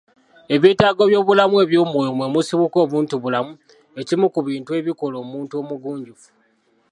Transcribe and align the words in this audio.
Ebyetaago 0.55 1.01
by'obulamu 1.09 1.55
eby'omwoyo 1.63 2.11
mwe 2.17 2.27
musibuka 2.33 2.77
obuntubulamu, 2.85 3.53
ekimu 4.01 4.25
ku 4.33 4.39
bintu 4.47 4.69
ebikola 4.79 5.15
omuntu 5.23 5.53
omugunjufu 5.61 6.27